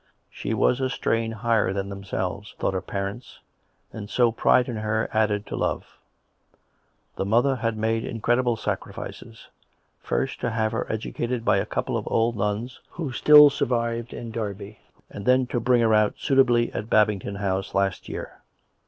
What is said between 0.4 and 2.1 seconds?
was a strain higher than